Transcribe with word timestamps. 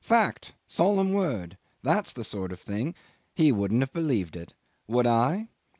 Fact. 0.03 0.53
Solemn 0.65 1.13
word. 1.13 1.59
That's 1.83 2.11
the 2.11 2.23
sort 2.23 2.51
of 2.51 2.59
thing... 2.59 2.95
He 3.35 3.51
wouldn't 3.51 3.83
have 3.83 3.93
believed 3.93 4.35
it. 4.35 4.55
Would 4.87 5.05
I? 5.05 5.49